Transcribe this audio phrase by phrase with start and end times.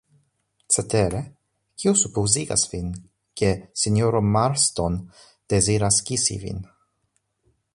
[0.75, 1.19] Cetere,
[1.83, 2.87] kio supozigas vin,
[3.41, 3.51] ke
[3.83, 4.97] sinjoro Marston
[5.55, 6.65] deziras kisi vin?